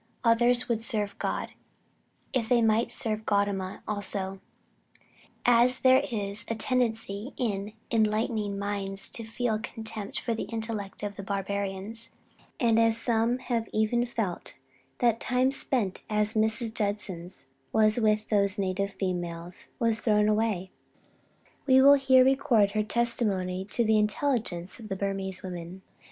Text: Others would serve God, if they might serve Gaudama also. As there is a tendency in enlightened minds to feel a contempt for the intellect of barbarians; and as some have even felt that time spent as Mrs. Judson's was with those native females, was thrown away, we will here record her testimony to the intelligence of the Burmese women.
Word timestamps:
Others 0.23 0.67
would 0.67 0.81
serve 0.83 1.13
God, 1.19 1.51
if 2.33 2.49
they 2.49 2.63
might 2.63 2.91
serve 2.91 3.23
Gaudama 3.23 3.83
also. 3.87 4.39
As 5.45 5.81
there 5.81 6.01
is 6.11 6.43
a 6.49 6.55
tendency 6.55 7.33
in 7.37 7.73
enlightened 7.91 8.57
minds 8.59 9.11
to 9.11 9.23
feel 9.23 9.53
a 9.53 9.59
contempt 9.59 10.19
for 10.19 10.33
the 10.33 10.45
intellect 10.45 11.03
of 11.03 11.23
barbarians; 11.23 12.09
and 12.59 12.79
as 12.79 12.97
some 12.97 13.37
have 13.37 13.69
even 13.71 14.07
felt 14.07 14.55
that 15.01 15.19
time 15.19 15.51
spent 15.51 16.01
as 16.09 16.33
Mrs. 16.33 16.73
Judson's 16.73 17.45
was 17.71 17.99
with 17.99 18.27
those 18.29 18.57
native 18.57 18.93
females, 18.95 19.67
was 19.77 19.99
thrown 19.99 20.27
away, 20.27 20.71
we 21.67 21.79
will 21.79 21.93
here 21.93 22.25
record 22.25 22.71
her 22.71 22.81
testimony 22.81 23.65
to 23.65 23.85
the 23.85 23.99
intelligence 23.99 24.79
of 24.79 24.89
the 24.89 24.95
Burmese 24.95 25.43
women. 25.43 25.83